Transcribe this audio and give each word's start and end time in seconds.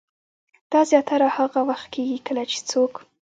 دا 0.71 0.81
زياتره 0.89 1.27
هاغه 1.35 1.61
وخت 1.69 1.87
کيږي 1.95 2.17
کله 2.27 2.43
چې 2.51 2.57
څوک 2.69 2.93